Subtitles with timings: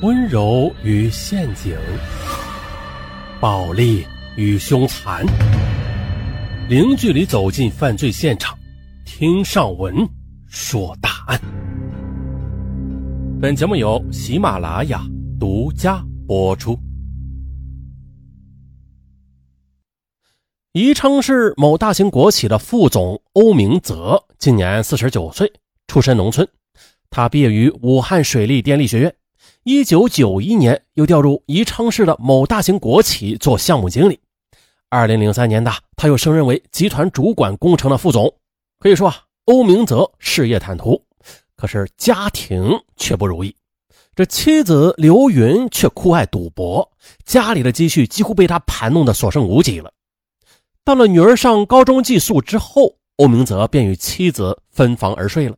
[0.00, 1.76] 温柔与陷阱，
[3.40, 4.04] 暴力
[4.36, 5.24] 与凶残，
[6.68, 8.58] 零距离走进犯罪现场，
[9.04, 9.94] 听上文
[10.46, 11.40] 说大案。
[13.40, 15.00] 本节目由喜马拉雅
[15.38, 16.78] 独家播出。
[20.72, 25.50] 宜昌市某大型国企的副总欧明泽今年四十九岁，
[25.86, 26.46] 出身农村，
[27.10, 29.14] 他毕业于武汉水利电力学院。
[29.64, 34.20] 一九九一年，又调入宜昌市的某大型国企做项目经理。
[34.90, 38.32] 二零零三年的，他又升任为集团主管工程的副总。
[38.78, 41.02] 可以说啊，欧明泽事业坦途，
[41.56, 43.56] 可是家庭却不如意。
[44.14, 46.92] 这妻子刘云却酷爱赌博，
[47.24, 49.90] 家里的积蓄几乎被他盘弄得所剩无几了。
[50.84, 55.56] 到了女儿上高中寄宿之后，欧明泽便与妻子分房而睡了。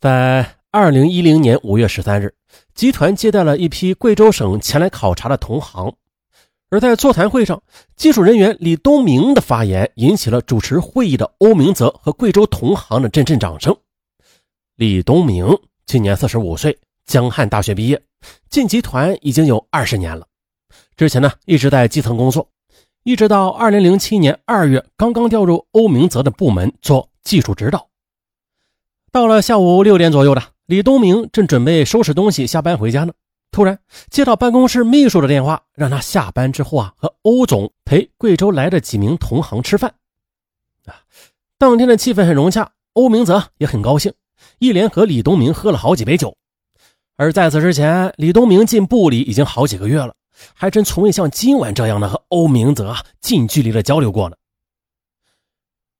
[0.00, 2.34] 在二零一零年五月十三日，
[2.74, 5.90] 集团接待了一批贵州省前来考察的同行，
[6.68, 7.62] 而在座谈会上，
[7.96, 13.74] 技术人员李东明的发言引起了主持会议的欧明泽和贵州同行的阵阵掌声。
[14.74, 15.48] 李东明
[15.86, 18.02] 今年四十五岁，江汉大学毕业，
[18.50, 20.26] 进集团已经有二十年了。
[20.94, 22.50] 之前呢，一直在基层工作，
[23.02, 27.88] 一直到二零零七年二月，刚刚调入欧明泽的部门做技术指导。
[29.10, 30.42] 到了下午六点左右的。
[30.66, 33.12] 李东明正准备收拾东西下班回家呢，
[33.52, 33.78] 突然
[34.10, 39.94] 接到办公室秘书的电话，让他下班之后啊和欧总陪贵州来的几名同行吃饭。
[40.86, 40.98] 啊，
[41.56, 44.12] 当天的气氛很融洽，欧明泽也很高兴，
[44.58, 46.36] 一连和李东明喝了好几杯酒。
[47.14, 50.16] 而在此之前，李东明进部里已经好几个月了，
[50.52, 54.36] 还真从未像今晚这样的和欧明泽啊近距离的交流过呢。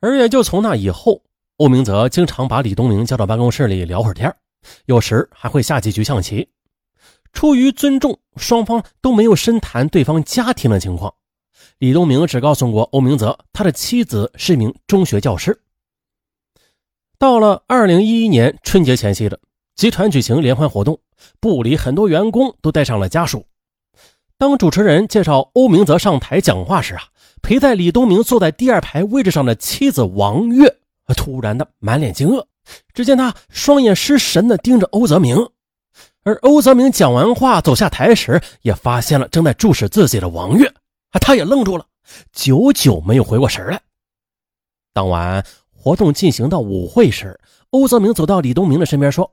[0.00, 1.22] 而也就从那以后，
[1.56, 4.36] 欧明泽经常把李东明叫到办公室里聊会儿天
[4.86, 6.48] 有时还会下几局象棋，
[7.32, 11.14] 出于尊重，双方都没有深谈对方家庭的情况。
[11.78, 15.60] 李东明只告诉过欧明泽，他的妻子是一名中学教师。
[17.18, 19.38] 到了二零一一年春节前夕的
[19.74, 21.00] 集团举行联欢活动，
[21.38, 23.46] 部里很多员工都带上了家属。
[24.38, 27.02] 当主持人介绍欧明泽上台讲话时啊，
[27.42, 30.78] 陪在李东明坐在第二排位置上的妻子王月
[31.14, 32.46] 突然的满脸惊愕。
[32.92, 35.36] 只见他双眼失神地盯着欧泽明，
[36.22, 40.72] 而欧泽明讲完话走下台时，也发现了正在注视自己的王月，
[41.20, 41.86] 他也愣住了，
[42.32, 43.80] 久久没有回过神来。
[44.92, 47.38] 当晚活动进行到舞会时，
[47.70, 49.30] 欧泽明走到李东明的身边说：“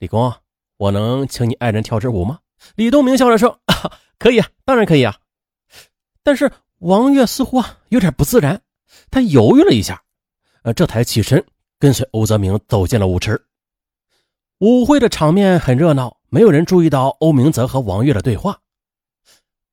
[0.00, 0.32] 李工，
[0.76, 2.38] 我能请你爱人跳支舞吗？”
[2.74, 3.60] 李东明笑着说
[4.18, 5.16] ：“可以啊，当然可以啊。”
[6.24, 8.60] 但是王月似乎啊有点不自然，
[9.10, 10.02] 他犹豫了一下，
[10.62, 11.44] 呃，这才起身。
[11.84, 13.38] 跟随欧泽明走进了舞池，
[14.60, 18.58] 舞会的场面很热闹，没有人注意到欧明泽和王月的对话。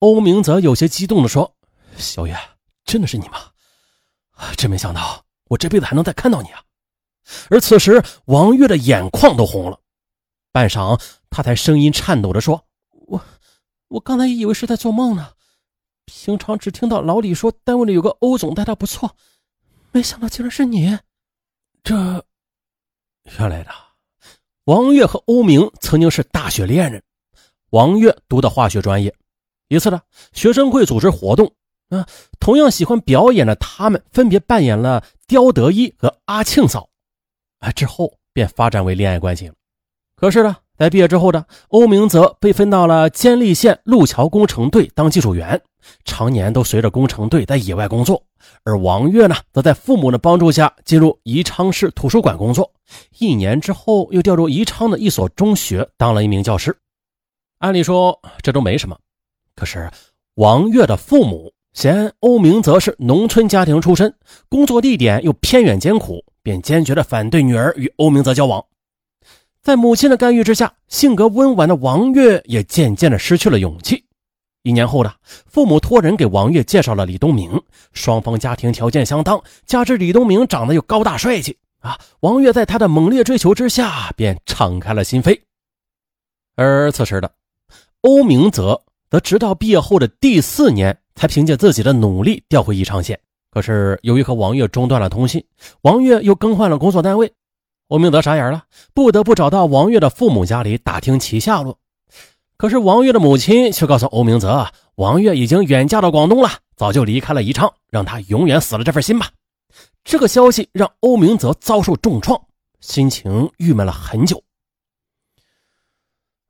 [0.00, 1.54] 欧明泽有些激动地说
[1.96, 2.36] ：“小月，
[2.84, 3.52] 真的是你吗？
[4.56, 6.60] 真没想到，我这辈子还能再看到你啊！”
[7.48, 9.78] 而此时，王月的眼眶都红了，
[10.50, 11.00] 半晌，
[11.30, 12.66] 他才声音颤抖地说
[13.06, 13.22] ：“我，
[13.86, 15.34] 我刚才以为是在做梦呢。
[16.06, 19.14] 平常只听到老李说单位里有个欧总待他不错，
[19.92, 20.98] 没想到竟然是你。”
[21.82, 21.94] 这，
[23.38, 23.70] 原来的
[24.64, 27.02] 王月和欧明曾经是大学恋人。
[27.70, 29.14] 王月读的化学专业，
[29.68, 30.00] 一次呢，
[30.32, 31.52] 学生会组织活动
[31.88, 32.06] 啊，
[32.38, 36.88] 同样喜欢表演的他们分别扮演了刁德一和阿庆嫂，
[37.60, 39.50] 啊，之后便发展为恋爱关系。
[40.16, 45.60] 可是呢，在毕业之后呢欧明泽被分到了监利县路桥工程队当技术员。
[46.06, 48.22] 常年都随着工程队在野外工作，
[48.64, 52.72] 而王月呢，则在父母的帮助下进入宜昌市图书馆工作。
[53.18, 56.74] 一年之后，又调入宜昌的一所中学当了一名教师。
[57.58, 58.96] 按理说这都没什么，
[59.54, 59.90] 可是
[60.36, 64.14] 王月的父母嫌欧明泽是农村家庭出身，
[64.48, 68.64] 工作地点又偏远艰苦，便坚决的反对女儿与欧明泽交往。
[69.62, 74.02] 在母亲的干预之下，性格温婉的王月也渐渐的失去了勇气。
[74.62, 75.12] 一年后呢
[75.46, 77.62] 父母托人给王月介绍了李东明，
[77.92, 85.38] 双方家庭条件相当，加之李东明长得又高大帅气啊，王月在他的猛烈追求之下便敞开了心扉。
[86.56, 87.30] 而此时的
[88.02, 93.18] 欧明泽则直到毕业后的第四年才凭借自己的努力调回宜昌县。
[93.50, 95.44] 可是由于和王月中断了通信，
[95.82, 97.32] 王月又更换了工作单位，
[97.90, 98.62] 欧明泽傻眼了，
[98.94, 101.76] 不得不找到王月的父母家里打听其下落。
[102.56, 104.64] 可是王月的母亲却告诉欧明泽，
[104.94, 109.28] 王月已经远嫁到广东了，早就离开了宜昌，让他永远死了这份心吧。
[110.04, 112.40] 这个消息让欧明泽遭受重创，
[112.78, 114.40] 心情郁闷了很久。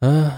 [0.00, 0.32] 嗯，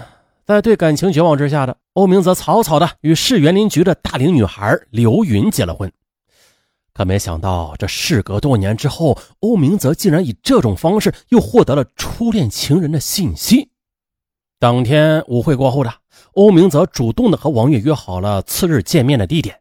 [0.45, 5.91] 在对感情绝望之下的欧明泽，草草的与市园林局的大龄女孩刘云结了婚。
[6.93, 13.71] 可没想到，这事隔多年之后，欧明泽竟然以这种方式又获得了初恋情人的信息。
[14.59, 15.91] 当天舞会过后的
[16.33, 19.59] 欧明泽主动的和王月约好了次日见面的地点。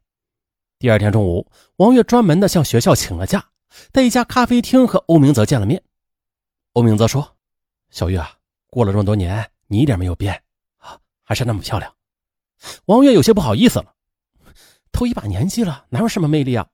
[0.79, 3.45] 第二天中午，王月专门的向学校请了假，
[3.93, 5.83] 在一家咖啡厅和欧明泽见了面。
[6.73, 7.37] 欧明泽说
[7.91, 8.33] ：“小月啊，
[8.69, 10.43] 过了这么多年，你一点没有变
[10.79, 11.95] 啊，还是那么漂亮。”
[12.87, 13.95] 王月有些不好意思了，
[14.91, 16.67] 都一把年纪了，哪有什么魅力啊？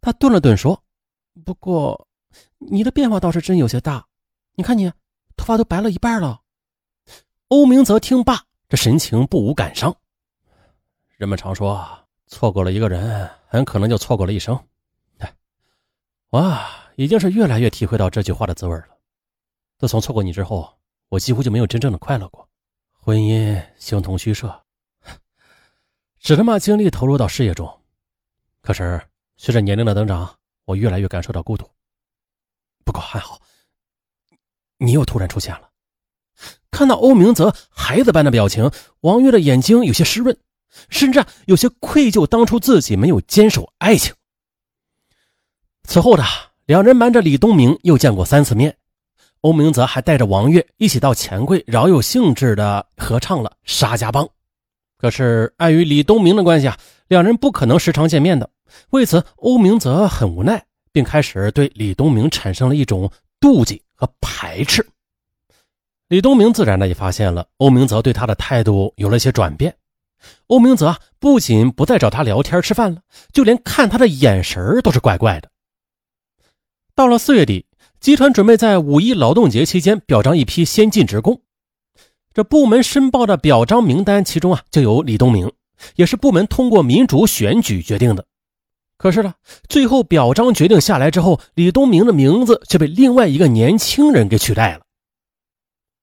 [0.00, 0.82] 他顿了顿说
[1.44, 2.08] ：“不过，
[2.58, 4.06] 你的变化倒是真有些大，
[4.54, 4.90] 你看你
[5.36, 6.40] 头发都白了一半了。”
[7.48, 9.94] 欧明泽听罢，这神情不无感伤。
[11.16, 11.86] 人们常说，
[12.26, 14.58] 错过了一个人，很可能就错过了一生。
[15.18, 15.34] 哎，
[16.30, 16.58] 我
[16.96, 18.88] 已经是越来越体会到这句话的滋味了。
[19.78, 20.72] 自从错过你之后，
[21.08, 22.48] 我几乎就没有真正的快乐过。
[22.92, 24.64] 婚姻形同虚设，
[26.18, 27.80] 只能把精力投入到事业中。
[28.62, 29.00] 可是
[29.36, 30.34] 随着年龄的增长，
[30.64, 31.68] 我越来越感受到孤独。
[32.84, 33.40] 不过还好，
[34.78, 35.70] 你又突然出现了。
[36.70, 38.70] 看到欧明泽孩子般的表情，
[39.00, 40.36] 王月的眼睛有些湿润，
[40.88, 44.12] 甚至有些愧疚，当初自己没有坚守爱情。
[45.84, 46.24] 此后的
[46.66, 48.76] 两人瞒着李东明又见过三次面，
[49.42, 54.24] 欧明泽还带着王月一起到钱柜，饶有兴致的合唱了《沙家浜》。
[54.96, 56.78] 可是碍于李东明的关系啊，
[57.08, 58.50] 两人不可能时常见面的。
[58.90, 63.10] 为此，欧明泽很无奈，并开始对李东明产生了一种
[63.40, 64.86] 妒忌和排斥。
[66.08, 69.74] 李东明自然的也发现了欧明泽对他的态度有了些转变。
[70.46, 73.00] 欧明泽不仅不再找他聊天吃饭了，
[73.32, 75.50] 就连看他的眼神都是怪怪的。
[76.94, 77.66] 到了四月底，
[78.00, 81.40] 集团准备在五一劳动节期间表彰一批先进职工。
[82.32, 85.52] 这部门申报的表彰名单，其中啊就有李东明，
[85.96, 88.24] 也是部门通过民主选举决定的。
[88.96, 89.34] 可是呢，
[89.68, 94.80] 最后表彰决定下来之后，李东明的名字却被另外一个年轻人给取代了。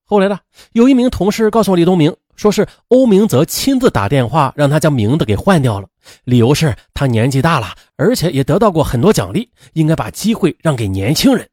[0.03, 0.39] 后来呢，
[0.73, 5.87] 有一名同事告诉李东明，说是欧明泽亲自打电话让他将名字给换掉了，
[6.25, 11.49] 理由是他年纪大了，而且也得到过很多奖励，应该把机会让给年轻人。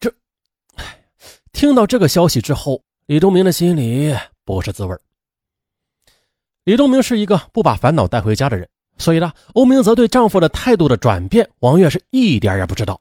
[0.00, 0.10] 这，
[1.52, 4.96] 听到这个消息之后，李东明的心里不是滋味。
[6.64, 8.68] 李东明是一个不把烦恼带回家的人，
[8.98, 13.00] 所以呢，欧明泽对丈夫的态度的转变，王月是一点也不知道。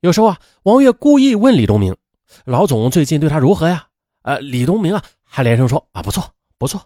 [0.00, 1.96] 有时候啊，王月故意问李东明
[2.44, 3.86] ：“老总最近对他如何呀？”
[4.22, 6.82] 呃，李东明啊，还连声说啊，不错，不错。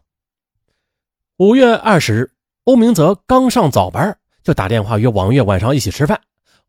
[1.37, 2.31] 五月二十日，
[2.65, 6.21] 欧明泽刚上早班，就打电话约王月晚上一起吃饭。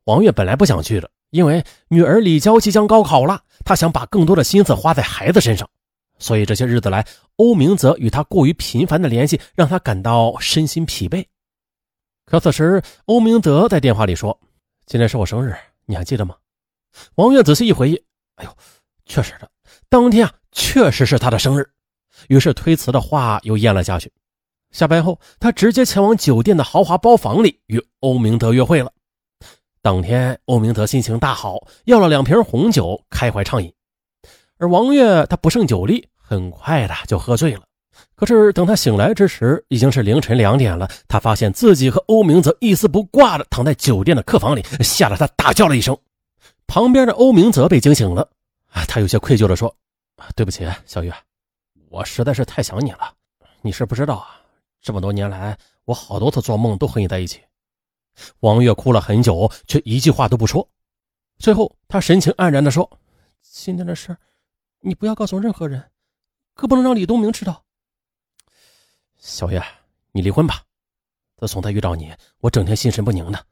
[0.06, 5.70] 王月本来不想去的，因为女儿李娇即将高考了，她想把更多的心思花在孩子身上。
[6.18, 7.06] 所以这些日子来，
[7.36, 11.24] 欧明泽与她过于频繁的联系，让她感到身心疲惫。
[12.26, 14.40] 可此时，欧明德在电话里说
[14.86, 15.56] ：“今天是我生日，
[15.86, 16.36] 你还记得吗？”
[17.16, 18.04] 王月仔细一回忆，
[18.36, 18.58] 哎呦，
[19.06, 19.50] 确实的，
[19.90, 20.34] 当天啊。
[20.58, 21.70] 确实是他的生日，
[22.30, 24.10] 于是推辞的话又咽了下去。
[24.72, 28.90] 下班后，他直接前往酒店的豪华包房里与欧明德约会了。
[29.82, 33.74] 当天，欧明德心情大好，要了两瓶红酒，开怀畅饮。
[34.58, 37.64] 而王月他不胜酒力，很快的就喝醉了。
[38.16, 40.90] 可是等他醒来之时，已经是凌晨两点了。
[41.08, 45.98] 他发现自己和欧明泽一丝不挂的躺在酒店的客房里，吓得他大叫了一声。
[46.68, 48.30] 旁边的欧明泽被惊醒了，
[48.72, 49.76] 啊，他有些愧疚的说。
[50.34, 51.14] 对不起，小月，
[51.90, 53.14] 我实在是太想你了。
[53.62, 54.40] 你是不知道啊，
[54.82, 57.42] 这么多年来，我好多次做梦都和你在一起。
[58.40, 60.66] 王月哭了很久，却一句话都不说。
[61.38, 62.90] 最后，他神情黯然地说
[63.44, 64.16] ：“今天的事，
[64.80, 65.84] 你不要告诉任何人，
[66.56, 67.62] 可不能让李东明知道。”
[69.28, 69.60] 小月，
[70.12, 70.62] 你离婚吧。
[71.38, 73.46] 自从他遇到你，我整天心神不宁的。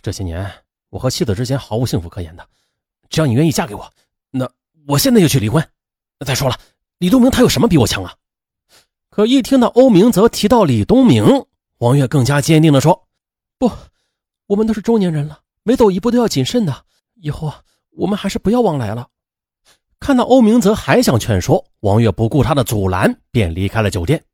[0.00, 0.50] 这些年，
[0.88, 2.48] 我和妻子之间毫无幸福可言的。
[3.10, 3.92] 只要你愿意嫁给我，
[4.30, 4.50] 那……
[4.86, 5.62] 我现在就去离婚。
[6.24, 6.58] 再说了，
[6.96, 8.16] 李东明他有什么比我强啊？
[9.10, 11.44] 可一听到欧明泽提到李东明，
[11.76, 13.06] 王月更加坚定地说
[13.60, 13.70] ：“不，
[14.46, 16.86] 我们都是中年人了，每走一步都要谨慎的。
[17.16, 19.10] 以后啊，我们还是不要往来了。”
[20.00, 24.24] 看到欧明泽还想劝说，王月不顾他的阻拦，便离开了酒店。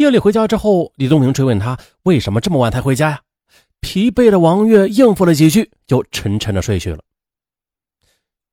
[0.00, 3.20] 夜里回家之后，李东明追问他为什么这么晚才回家呀？
[3.80, 7.04] 疲惫的王月应付了几句，就沉沉的睡去了。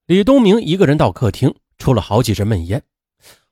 [0.07, 2.83] 李东明一个人到客厅，抽了好几支闷烟，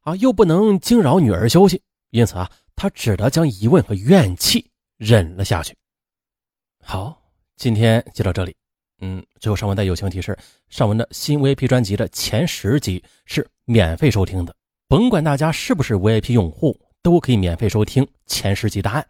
[0.02, 5.74] 啊，又不能惊扰女儿休息，因此啊，他只得将疑问和怨气忍了下去。
[6.84, 7.18] 好，
[7.56, 8.54] 今天就到这里。
[9.00, 10.38] 嗯，最后上文的友情提示：
[10.68, 14.54] 上文的新 VIP 专辑的前十集是免费收听的，
[14.90, 19.08] 甭管大家是不是 VIP 用户，都可以免费收听前十集答案。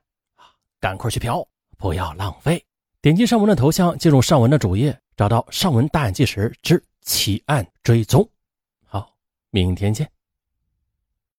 [0.82, 1.48] 赶快去嫖，
[1.78, 2.62] 不要浪费！
[3.02, 8.22] 点击上文的头像，进入上文的主页，找到《上文大案纪实之奇案追踪》。
[8.86, 9.16] 好，
[9.50, 10.12] 明天见。